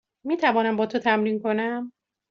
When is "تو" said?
0.85-0.99